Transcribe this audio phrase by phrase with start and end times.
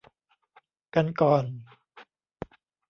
[0.93, 1.45] กันก่อน